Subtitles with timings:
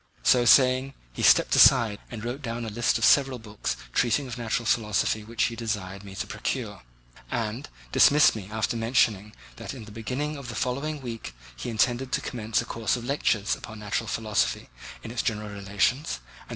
[0.23, 4.35] So saying, he stepped aside and wrote down a list of several books treating of
[4.35, 6.81] natural philosophy which he desired me to procure,
[7.29, 12.11] and dismissed me after mentioning that in the beginning of the following week he intended
[12.13, 14.69] to commence a course of lectures upon natural philosophy
[15.03, 16.49] in its general relations, and that M.